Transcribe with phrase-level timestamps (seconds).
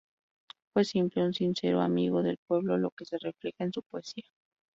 [0.73, 4.25] Fue siempre un sincero amigo del pueblo lo que se refleja en su poesía.